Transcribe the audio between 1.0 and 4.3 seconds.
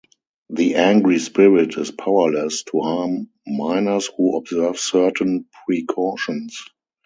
spirit is powerless to harm miners